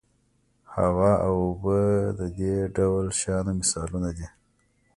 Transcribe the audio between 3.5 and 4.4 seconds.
مثالونه دي.